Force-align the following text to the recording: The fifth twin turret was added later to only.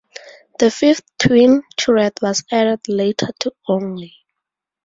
The 0.57 0.71
fifth 0.71 1.03
twin 1.19 1.61
turret 1.77 2.23
was 2.23 2.43
added 2.51 2.79
later 2.87 3.27
to 3.41 3.51
only. 3.67 4.15